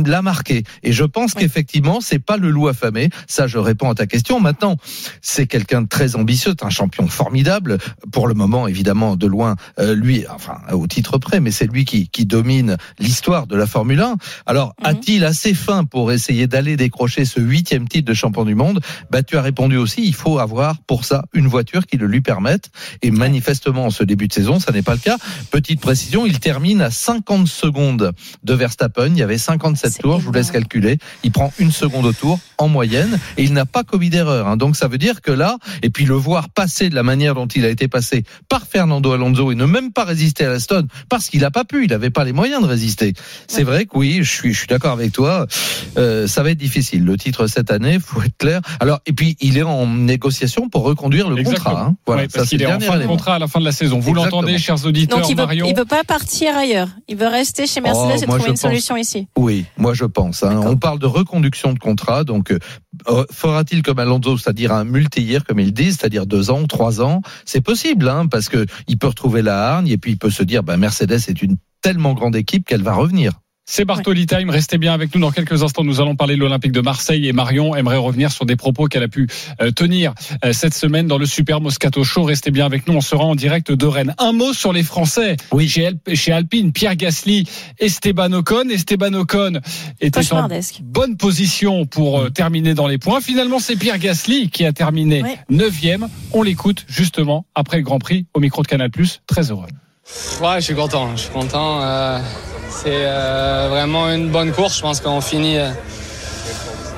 l'a 0.05 0.21
marqué. 0.21 0.63
Et 0.83 0.93
je 0.93 1.03
pense 1.03 1.33
qu'effectivement, 1.33 1.99
c'est 1.99 2.19
pas 2.19 2.37
le 2.37 2.49
loup 2.49 2.69
affamé 2.69 3.09
ça, 3.27 3.47
je 3.47 3.57
réponds 3.57 3.89
à 3.89 3.95
ta 3.95 4.07
question. 4.07 4.39
Maintenant, 4.39 4.77
c'est 5.21 5.47
quelqu'un 5.47 5.81
de 5.81 5.87
très 5.87 6.15
ambitieux, 6.15 6.53
un 6.61 6.69
champion 6.69 7.07
formidable. 7.07 7.77
Pour 8.11 8.27
le 8.27 8.33
moment, 8.33 8.67
évidemment, 8.67 9.15
de 9.15 9.27
loin, 9.27 9.55
euh, 9.79 9.95
lui, 9.95 10.25
enfin, 10.29 10.57
au 10.71 10.87
titre 10.87 11.17
près, 11.17 11.39
mais 11.39 11.51
c'est 11.51 11.67
lui 11.67 11.85
qui, 11.85 12.09
qui 12.09 12.25
domine 12.25 12.77
l'histoire 12.99 13.47
de 13.47 13.55
la 13.55 13.67
Formule 13.67 14.01
1. 14.01 14.15
Alors, 14.45 14.75
mhm. 14.79 14.85
a-t-il 14.85 15.23
assez 15.25 15.53
faim 15.53 15.85
pour 15.85 16.11
essayer 16.11 16.47
d'aller 16.47 16.75
décrocher 16.77 17.25
ce 17.25 17.39
huitième 17.39 17.87
titre 17.87 18.07
de 18.07 18.13
champion 18.13 18.45
du 18.45 18.55
monde? 18.55 18.79
Bah, 19.09 19.23
tu 19.23 19.37
as 19.37 19.41
répondu 19.41 19.77
aussi. 19.77 20.05
Il 20.05 20.15
faut 20.15 20.39
avoir 20.39 20.79
pour 20.81 21.05
ça 21.05 21.25
une 21.33 21.47
voiture 21.47 21.85
qui 21.85 21.97
le 21.97 22.07
lui 22.07 22.21
permette. 22.21 22.69
Et 23.01 23.11
manifestement, 23.11 23.85
en 23.85 23.89
ce 23.89 24.03
début 24.03 24.27
de 24.27 24.33
saison, 24.33 24.59
ça 24.59 24.71
n'est 24.71 24.81
pas 24.81 24.93
le 24.93 24.99
cas. 24.99 25.17
Petite 25.51 25.81
précision, 25.81 26.25
il 26.25 26.39
termine 26.39 26.81
à 26.81 26.91
50 26.91 27.47
secondes 27.47 28.11
de 28.43 28.53
Verstappen. 28.53 29.07
Il 29.07 29.17
y 29.17 29.23
avait 29.23 29.37
57 29.37 29.99
tours. 29.99 30.19
Je 30.19 30.25
vous 30.25 30.31
laisse 30.31 30.51
calculer. 30.51 30.97
Il 31.23 31.31
prend 31.31 31.51
une 31.59 31.71
seconde 31.71 32.05
au 32.05 32.13
tour 32.13 32.39
en 32.57 32.67
moyenne. 32.67 33.14
Et 33.37 33.43
il 33.43 33.53
n'a 33.53 33.65
pas 33.65 33.83
commis 33.83 34.09
d'erreur. 34.09 34.47
Hein. 34.47 34.57
Donc 34.57 34.75
ça 34.75 34.87
veut 34.87 34.97
dire 34.97 35.21
que 35.21 35.31
là, 35.31 35.57
et 35.81 35.89
puis 35.89 36.05
le 36.05 36.15
voir 36.15 36.49
passer 36.49 36.89
de 36.89 36.95
la 36.95 37.03
manière 37.03 37.35
dont 37.35 37.47
il 37.47 37.65
a 37.65 37.69
été 37.69 37.87
passé 37.87 38.23
par 38.49 38.65
Fernando 38.67 39.11
Alonso 39.11 39.51
et 39.51 39.55
ne 39.55 39.65
même 39.65 39.91
pas 39.91 40.03
résister 40.03 40.45
à 40.45 40.49
la 40.49 40.59
Stone 40.59 40.87
parce 41.09 41.29
qu'il 41.29 41.41
n'a 41.41 41.51
pas 41.51 41.65
pu, 41.65 41.85
il 41.85 41.89
n'avait 41.89 42.09
pas 42.09 42.23
les 42.23 42.33
moyens 42.33 42.61
de 42.61 42.67
résister. 42.67 43.13
C'est 43.47 43.63
vrai 43.63 43.85
que 43.85 43.97
oui, 43.97 44.19
je 44.21 44.29
suis, 44.31 44.53
je 44.53 44.59
suis 44.59 44.67
d'accord 44.67 44.91
avec 44.91 45.11
toi. 45.11 45.47
Euh, 45.97 46.27
ça 46.27 46.43
va 46.43 46.51
être 46.51 46.57
difficile. 46.57 47.03
Le 47.03 47.17
titre 47.17 47.47
cette 47.47 47.71
année, 47.71 47.99
faut 47.99 48.21
être 48.21 48.37
clair. 48.37 48.61
Alors 48.79 48.99
et 49.05 49.13
puis 49.13 49.37
il 49.39 49.57
est 49.57 49.63
en 49.63 49.87
négociation 49.87 50.69
pour 50.69 50.83
reconduire 50.83 51.29
le 51.29 51.43
contrat. 51.43 51.81
Hein. 51.81 51.95
Voilà, 52.05 52.27
parce 52.33 52.49
qu'il 52.49 52.61
est 52.61 52.65
en 52.65 52.79
fin 52.79 52.97
de 52.97 53.05
contrat 53.05 53.35
à 53.35 53.39
la 53.39 53.47
fin 53.47 53.59
de 53.59 53.65
la 53.65 53.71
saison. 53.71 53.99
Vous 53.99 54.13
l'entendez, 54.13 54.57
chers 54.57 54.85
auditeurs, 54.85 55.19
Donc 55.19 55.29
il 55.29 55.37
veut, 55.37 55.45
Il 55.67 55.75
veut 55.75 55.85
pas 55.85 56.03
partir 56.03 56.55
ailleurs. 56.55 56.89
Il 57.07 57.17
veut 57.17 57.27
rester 57.27 57.67
chez 57.67 57.81
Mercedes 57.81 58.19
oh, 58.19 58.23
et 58.23 58.25
trouver 58.25 58.49
une 58.49 58.55
solution 58.55 58.97
ici. 58.97 59.27
Oui, 59.37 59.65
moi 59.77 59.93
je 59.93 60.05
pense. 60.05 60.43
Hein. 60.43 60.61
On 60.63 60.77
parle 60.77 60.99
de 60.99 61.05
reconduction 61.05 61.73
de 61.73 61.79
contrat, 61.79 62.23
donc 62.23 62.51
euh, 62.51 62.59
fera-t-il 63.31 63.83
comme 63.83 63.99
Alonso, 63.99 64.37
c'est-à-dire 64.37 64.71
un 64.71 64.83
multi-year, 64.83 65.43
comme 65.43 65.59
ils 65.59 65.73
disent, 65.73 65.97
c'est-à-dire 65.99 66.25
deux 66.25 66.49
ans, 66.49 66.65
trois 66.65 67.01
ans? 67.01 67.21
C'est 67.45 67.61
possible, 67.61 68.09
hein, 68.09 68.27
parce 68.27 68.49
que 68.49 68.65
il 68.87 68.97
peut 68.97 69.07
retrouver 69.07 69.41
la 69.41 69.69
hargne 69.69 69.87
et 69.87 69.97
puis 69.97 70.11
il 70.11 70.17
peut 70.17 70.29
se 70.29 70.43
dire, 70.43 70.63
bah, 70.63 70.77
Mercedes 70.77 71.13
est 71.27 71.41
une 71.41 71.57
tellement 71.81 72.13
grande 72.13 72.35
équipe 72.35 72.65
qu'elle 72.65 72.83
va 72.83 72.93
revenir. 72.93 73.33
C'est 73.67 73.83
Bartoli 73.83 74.27
Time. 74.27 74.51
Restez 74.51 74.77
bien 74.77 74.93
avec 74.93 75.13
nous. 75.15 75.21
Dans 75.21 75.31
quelques 75.31 75.63
instants, 75.63 75.83
nous 75.83 75.99
allons 75.99 76.15
parler 76.15 76.35
de 76.35 76.39
l'Olympique 76.39 76.71
de 76.71 76.81
Marseille 76.81 77.27
et 77.27 77.33
Marion 77.33 77.75
aimerait 77.75 77.97
revenir 77.97 78.31
sur 78.31 78.45
des 78.45 78.55
propos 78.55 78.85
qu'elle 78.85 79.01
a 79.01 79.07
pu 79.07 79.27
euh, 79.59 79.71
tenir 79.71 80.13
euh, 80.45 80.53
cette 80.53 80.75
semaine 80.75 81.07
dans 81.07 81.17
le 81.17 81.25
Super 81.25 81.61
Moscato 81.61 82.03
Show. 82.03 82.23
Restez 82.23 82.51
bien 82.51 82.67
avec 82.67 82.87
nous. 82.87 82.93
On 82.93 83.01
sera 83.01 83.23
en 83.23 83.33
direct 83.33 83.71
de 83.71 83.85
Rennes. 83.87 84.13
Un 84.19 84.33
mot 84.33 84.53
sur 84.53 84.71
les 84.71 84.83
Français. 84.83 85.35
Oui. 85.51 85.67
Chez, 85.67 85.89
chez 86.13 86.31
Alpine, 86.31 86.73
Pierre 86.73 86.95
Gasly, 86.95 87.49
Esteban 87.79 88.31
Ocon. 88.33 88.69
Esteban 88.69 89.13
Ocon 89.13 89.59
était 89.99 90.31
en 90.31 90.47
bonne 90.83 91.17
position 91.17 91.87
pour 91.87 92.19
euh, 92.19 92.29
terminer 92.29 92.75
dans 92.75 92.87
les 92.87 92.99
points. 92.99 93.19
Finalement, 93.19 93.57
c'est 93.57 93.77
Pierre 93.77 93.97
Gasly 93.97 94.49
qui 94.49 94.63
a 94.63 94.73
terminé 94.73 95.23
neuvième. 95.49 96.07
On 96.33 96.43
l'écoute 96.43 96.85
justement 96.87 97.47
après 97.55 97.77
le 97.77 97.83
Grand 97.83 97.97
Prix 97.97 98.27
au 98.35 98.39
micro 98.39 98.61
de 98.61 98.67
Canal+. 98.67 98.91
Très 99.25 99.49
heureux. 99.49 99.65
Ouais, 100.41 100.55
je 100.57 100.65
suis 100.65 100.75
content. 100.75 101.15
Je 101.15 101.21
suis 101.21 101.31
content. 101.31 101.81
C'est 102.69 102.89
euh, 102.89 103.67
vraiment 103.69 104.09
une 104.11 104.29
bonne 104.29 104.51
course. 104.51 104.77
Je 104.77 104.81
pense 104.81 104.99
qu'on 104.99 105.21
finit. 105.21 105.57
Euh, 105.57 105.69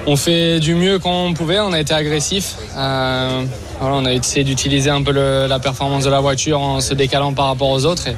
on 0.07 0.15
fait 0.15 0.59
du 0.59 0.73
mieux 0.73 0.97
qu'on 0.99 1.33
pouvait. 1.33 1.59
On 1.59 1.71
a 1.71 1.79
été 1.79 1.93
agressif. 1.93 2.55
Euh, 2.75 3.43
on 3.79 4.05
a 4.05 4.13
essayé 4.13 4.43
d'utiliser 4.43 4.89
un 4.89 5.03
peu 5.03 5.11
la 5.11 5.59
performance 5.59 6.03
de 6.03 6.09
la 6.09 6.19
voiture 6.19 6.59
en 6.59 6.81
se 6.81 6.93
décalant 6.93 7.33
par 7.33 7.45
rapport 7.45 7.69
aux 7.69 7.85
autres. 7.85 8.07
Et 8.07 8.15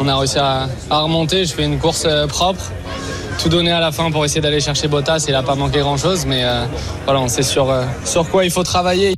on 0.00 0.08
a 0.08 0.16
réussi 0.18 0.38
à, 0.38 0.68
remonter. 0.90 1.44
Je 1.44 1.54
fais 1.54 1.64
une 1.64 1.78
course 1.78 2.06
propre 2.28 2.62
tout 3.40 3.50
donner 3.50 3.70
à 3.70 3.80
la 3.80 3.92
fin 3.92 4.10
pour 4.10 4.24
essayer 4.24 4.40
d'aller 4.40 4.60
chercher 4.60 4.88
Bottas. 4.88 5.26
Il 5.28 5.32
n'a 5.32 5.42
pas 5.42 5.54
manqué 5.54 5.78
grand-chose, 5.78 6.26
mais 6.26 6.42
voilà, 7.04 7.20
on 7.20 7.28
sait 7.28 7.42
sur, 7.42 7.72
sur 8.04 8.28
quoi 8.28 8.44
il 8.44 8.50
faut 8.50 8.64
travailler. 8.64 9.14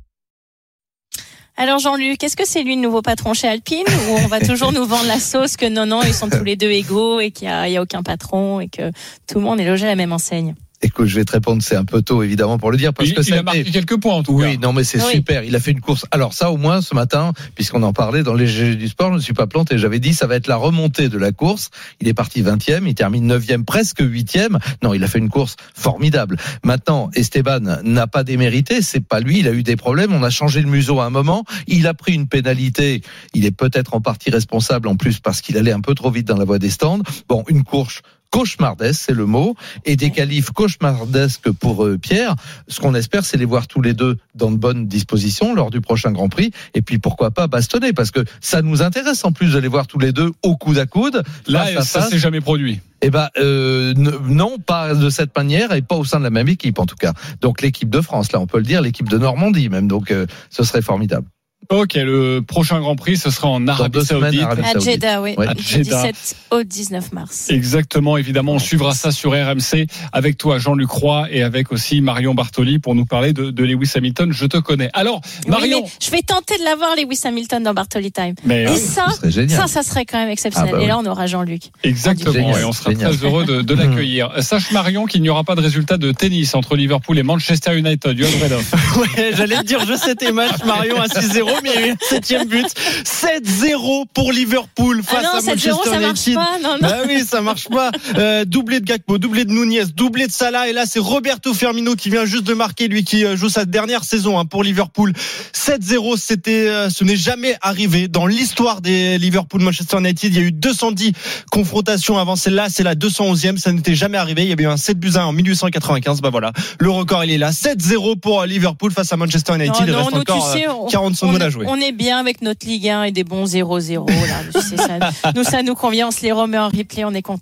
Alors 1.68 1.80
Jean-Luc, 1.80 2.24
est-ce 2.24 2.34
que 2.34 2.46
c'est 2.46 2.62
lui 2.62 2.76
le 2.76 2.80
nouveau 2.80 3.02
patron 3.02 3.34
chez 3.34 3.46
Alpine 3.46 3.84
ou 3.86 4.14
on 4.24 4.26
va 4.26 4.40
toujours 4.40 4.72
nous 4.72 4.86
vendre 4.86 5.06
la 5.06 5.20
sauce 5.20 5.58
que 5.58 5.68
non, 5.68 5.84
non, 5.84 6.00
ils 6.02 6.14
sont 6.14 6.30
tous 6.30 6.42
les 6.42 6.56
deux 6.56 6.70
égaux 6.70 7.20
et 7.20 7.30
qu'il 7.30 7.46
n'y 7.46 7.52
a, 7.76 7.78
a, 7.78 7.82
aucun 7.82 8.02
patron 8.02 8.60
et 8.60 8.68
que 8.68 8.90
tout 9.26 9.38
le 9.38 9.42
monde 9.42 9.60
est 9.60 9.66
logé 9.66 9.84
à 9.84 9.88
la 9.88 9.94
même 9.94 10.14
enseigne? 10.14 10.54
Écoute, 10.80 11.06
je 11.06 11.16
vais 11.16 11.24
te 11.24 11.32
répondre, 11.32 11.60
c'est 11.60 11.74
un 11.74 11.84
peu 11.84 12.02
tôt 12.02 12.22
évidemment 12.22 12.56
pour 12.56 12.70
le 12.70 12.76
dire 12.76 12.94
parce 12.94 13.08
il, 13.08 13.14
que 13.14 13.20
il 13.22 13.34
a 13.34 13.42
marqué 13.42 13.64
quelques 13.64 14.00
points 14.00 14.14
en 14.14 14.22
tout 14.22 14.34
oui, 14.34 14.44
cas. 14.44 14.50
Oui, 14.50 14.58
non 14.58 14.72
mais 14.72 14.84
c'est 14.84 15.00
super. 15.00 15.42
Il 15.42 15.56
a 15.56 15.60
fait 15.60 15.72
une 15.72 15.80
course. 15.80 16.06
Alors 16.12 16.34
ça 16.34 16.52
au 16.52 16.56
moins 16.56 16.80
ce 16.82 16.94
matin, 16.94 17.32
puisqu'on 17.56 17.82
en 17.82 17.92
parlait 17.92 18.22
dans 18.22 18.34
les 18.34 18.46
GG 18.46 18.76
du 18.76 18.86
sport, 18.86 19.10
je 19.10 19.16
ne 19.16 19.20
suis 19.20 19.34
pas 19.34 19.48
planté. 19.48 19.76
J'avais 19.76 19.98
dit 19.98 20.14
ça 20.14 20.28
va 20.28 20.36
être 20.36 20.46
la 20.46 20.54
remontée 20.54 21.08
de 21.08 21.18
la 21.18 21.32
course. 21.32 21.70
Il 22.00 22.06
est 22.06 22.14
parti 22.14 22.42
20e, 22.42 22.86
il 22.86 22.94
termine 22.94 23.32
9e, 23.32 23.64
presque 23.64 24.02
8e. 24.02 24.58
Non, 24.84 24.94
il 24.94 25.02
a 25.02 25.08
fait 25.08 25.18
une 25.18 25.30
course 25.30 25.56
formidable. 25.74 26.36
Maintenant, 26.62 27.10
Esteban 27.14 27.80
n'a 27.82 28.06
pas 28.06 28.22
démérité. 28.22 28.80
C'est 28.80 29.04
pas 29.04 29.18
lui. 29.18 29.40
Il 29.40 29.48
a 29.48 29.52
eu 29.52 29.64
des 29.64 29.76
problèmes. 29.76 30.12
On 30.12 30.22
a 30.22 30.30
changé 30.30 30.62
le 30.62 30.68
museau 30.68 31.00
à 31.00 31.06
un 31.06 31.10
moment. 31.10 31.44
Il 31.66 31.88
a 31.88 31.94
pris 31.94 32.14
une 32.14 32.28
pénalité. 32.28 33.02
Il 33.34 33.46
est 33.46 33.50
peut-être 33.50 33.94
en 33.94 34.00
partie 34.00 34.30
responsable 34.30 34.86
en 34.86 34.94
plus 34.94 35.18
parce 35.18 35.40
qu'il 35.40 35.56
allait 35.56 35.72
un 35.72 35.80
peu 35.80 35.96
trop 35.96 36.12
vite 36.12 36.28
dans 36.28 36.36
la 36.36 36.44
voie 36.44 36.60
des 36.60 36.70
stands. 36.70 37.02
Bon, 37.28 37.42
une 37.48 37.64
course 37.64 38.02
cauchemardesque, 38.30 39.02
c'est 39.06 39.14
le 39.14 39.26
mot, 39.26 39.54
et 39.84 39.96
des 39.96 40.10
qualifs 40.10 40.50
cauchemardesques 40.50 41.50
pour 41.50 41.84
euh, 41.84 41.98
Pierre. 41.98 42.34
Ce 42.68 42.80
qu'on 42.80 42.94
espère, 42.94 43.24
c'est 43.24 43.36
les 43.36 43.44
voir 43.44 43.66
tous 43.66 43.80
les 43.80 43.94
deux 43.94 44.18
dans 44.34 44.50
de 44.50 44.56
bonnes 44.56 44.86
dispositions 44.86 45.54
lors 45.54 45.70
du 45.70 45.80
prochain 45.80 46.12
Grand 46.12 46.28
Prix, 46.28 46.52
et 46.74 46.82
puis 46.82 46.98
pourquoi 46.98 47.30
pas 47.30 47.46
bastonner, 47.46 47.92
parce 47.92 48.10
que 48.10 48.20
ça 48.40 48.62
nous 48.62 48.82
intéresse 48.82 49.24
en 49.24 49.32
plus 49.32 49.52
de 49.52 49.58
les 49.58 49.68
voir 49.68 49.86
tous 49.86 49.98
les 49.98 50.12
deux 50.12 50.32
au 50.42 50.56
coude 50.56 50.78
à 50.78 50.86
coude. 50.86 51.22
Là, 51.46 51.82
ça 51.82 52.02
s'est 52.02 52.18
jamais 52.18 52.40
produit. 52.40 52.80
Eh 53.00 53.10
ben 53.10 53.28
euh, 53.38 53.94
non, 53.94 54.58
pas 54.58 54.94
de 54.94 55.08
cette 55.08 55.36
manière 55.36 55.72
et 55.72 55.82
pas 55.82 55.94
au 55.94 56.04
sein 56.04 56.18
de 56.18 56.24
la 56.24 56.30
même 56.30 56.48
équipe 56.48 56.80
en 56.80 56.86
tout 56.86 56.96
cas. 56.96 57.12
Donc 57.40 57.62
l'équipe 57.62 57.88
de 57.88 58.00
France, 58.00 58.32
là 58.32 58.40
on 58.40 58.46
peut 58.46 58.58
le 58.58 58.64
dire, 58.64 58.82
l'équipe 58.82 59.08
de 59.08 59.18
Normandie 59.18 59.68
même. 59.68 59.86
Donc 59.86 60.10
euh, 60.10 60.26
ce 60.50 60.64
serait 60.64 60.82
formidable. 60.82 61.26
Ok, 61.70 61.96
le 61.96 62.40
prochain 62.40 62.80
Grand 62.80 62.96
Prix, 62.96 63.18
ce 63.18 63.30
sera 63.30 63.48
en 63.48 63.68
Arabie 63.68 64.02
Saoudite. 64.02 64.40
À 64.40 64.78
Jeddah, 64.78 65.20
oui. 65.20 65.36
Du 65.56 65.82
17 65.82 66.36
au 66.50 66.62
19 66.62 67.12
mars. 67.12 67.50
Exactement, 67.50 68.16
évidemment, 68.16 68.52
on 68.52 68.58
suivra 68.58 68.94
ça 68.94 69.12
sur 69.12 69.32
RMC 69.32 69.86
avec 70.12 70.38
toi, 70.38 70.58
Jean-Luc 70.58 70.88
Roy, 70.88 71.26
et 71.30 71.42
avec 71.42 71.70
aussi 71.70 72.00
Marion 72.00 72.34
Bartoli 72.34 72.78
pour 72.78 72.94
nous 72.94 73.04
parler 73.04 73.34
de, 73.34 73.50
de 73.50 73.64
Lewis 73.64 73.92
Hamilton. 73.94 74.32
Je 74.32 74.46
te 74.46 74.56
connais. 74.56 74.88
Alors, 74.94 75.20
Marion. 75.46 75.84
je 76.00 76.10
vais 76.10 76.22
tenter 76.22 76.56
de 76.56 76.64
l'avoir, 76.64 76.96
Lewis 76.96 77.20
Hamilton, 77.24 77.62
dans 77.62 77.74
Bartoli 77.74 78.12
Time. 78.12 78.34
Mais 78.44 78.62
et 78.62 78.76
ça, 78.76 79.06
ça, 79.48 79.66
ça, 79.66 79.82
serait 79.82 80.06
quand 80.06 80.18
même 80.18 80.30
exceptionnel. 80.30 80.72
Ah 80.74 80.78
bah 80.78 80.84
et 80.84 80.86
là, 80.86 80.98
on 80.98 81.04
aura 81.04 81.26
Jean-Luc. 81.26 81.64
Exactement, 81.82 82.56
et 82.56 82.64
on 82.64 82.72
sera 82.72 82.94
très 82.94 83.16
heureux 83.16 83.44
de, 83.44 83.60
de 83.60 83.74
l'accueillir. 83.74 84.32
Sache, 84.42 84.72
Marion, 84.72 85.04
qu'il 85.04 85.20
n'y 85.20 85.28
aura 85.28 85.44
pas 85.44 85.54
de 85.54 85.60
résultat 85.60 85.98
de 85.98 86.12
tennis 86.12 86.54
entre 86.54 86.76
Liverpool 86.76 87.18
et 87.18 87.22
Manchester 87.22 87.76
United. 87.76 88.18
ouais, 88.18 89.32
j'allais 89.36 89.56
te 89.56 89.64
dire, 89.64 89.84
je 89.86 89.96
sais 89.96 90.14
tes 90.14 90.32
matchs, 90.32 90.64
Marion, 90.64 90.98
à 91.00 91.06
6-0 91.06 91.47
mais 91.62 91.70
il 91.74 91.80
y 91.80 91.84
a 91.84 91.86
eu 91.88 91.90
un 91.92 91.96
septième 92.00 92.46
but. 92.46 92.66
7-0 93.04 94.06
pour 94.12 94.32
Liverpool 94.32 95.02
face 95.02 95.24
ah 95.24 95.38
à 95.38 95.42
Manchester 95.42 95.72
ça 95.84 96.00
United. 96.00 96.34
Pas, 96.34 96.58
non, 96.62 96.74
non. 96.80 96.88
Bah 96.88 96.96
oui, 97.06 97.22
ça 97.26 97.40
marche 97.40 97.68
pas. 97.68 97.90
Euh, 98.16 98.44
doublé 98.44 98.80
de 98.80 98.84
Gakpo, 98.84 99.18
doublé 99.18 99.44
de 99.44 99.52
Nunez, 99.52 99.86
doublé 99.94 100.26
de 100.26 100.32
Salah. 100.32 100.68
Et 100.68 100.72
là, 100.72 100.84
c'est 100.86 100.98
Roberto 100.98 101.54
Firmino 101.54 101.94
qui 101.94 102.10
vient 102.10 102.24
juste 102.24 102.44
de 102.44 102.54
marquer, 102.54 102.88
lui 102.88 103.04
qui 103.04 103.24
euh, 103.24 103.36
joue 103.36 103.48
sa 103.48 103.64
dernière 103.64 104.04
saison 104.04 104.38
hein, 104.38 104.44
pour 104.44 104.62
Liverpool. 104.62 105.12
7-0, 105.54 106.16
c'était, 106.16 106.68
euh, 106.68 106.90
ce 106.90 107.04
n'est 107.04 107.16
jamais 107.16 107.56
arrivé 107.62 108.08
dans 108.08 108.26
l'histoire 108.26 108.80
des 108.80 109.18
Liverpool-Manchester 109.18 109.98
United. 109.98 110.32
Il 110.32 110.38
y 110.38 110.42
a 110.42 110.46
eu 110.46 110.52
210 110.52 111.12
confrontations 111.50 112.18
avant 112.18 112.36
celle-là. 112.36 112.68
C'est 112.70 112.82
la 112.82 112.94
211e. 112.94 113.56
Ça 113.58 113.72
n'était 113.72 113.94
jamais 113.94 114.18
arrivé. 114.18 114.42
Il 114.42 114.48
y 114.48 114.52
avait 114.52 114.64
eu 114.64 114.68
un 114.68 114.76
7 114.76 114.98
buts 114.98 115.12
1 115.14 115.24
en 115.24 115.32
1895. 115.32 116.20
Bah 116.20 116.30
voilà. 116.30 116.52
Le 116.78 116.90
record, 116.90 117.24
il 117.24 117.30
est 117.30 117.38
là. 117.38 117.50
7-0 117.50 118.18
pour 118.20 118.44
Liverpool 118.44 118.92
face 118.92 119.12
à 119.12 119.16
Manchester 119.16 119.54
United. 119.54 119.84
il 119.86 119.94
reste 119.94 120.12
encore 120.12 120.54
40 120.90 121.16
secondes 121.38 121.46
à 121.46 121.50
jouer 121.50 121.66
on 121.68 121.76
est 121.76 121.92
bien 121.92 122.18
avec 122.18 122.42
notre 122.42 122.66
Ligue 122.66 122.88
1 122.88 123.04
et 123.04 123.12
des 123.12 123.24
bons 123.24 123.44
0-0. 123.44 124.06
Là. 124.08 125.32
nous, 125.34 125.44
ça 125.44 125.62
nous 125.62 125.74
convient, 125.74 126.08
on 126.08 126.10
se 126.10 126.22
les 126.22 126.32
remet 126.32 126.58
en 126.58 126.68
replay, 126.68 127.04
on 127.04 127.14
est 127.14 127.22
content. 127.22 127.38